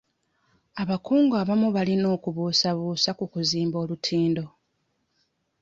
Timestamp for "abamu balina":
1.41-2.05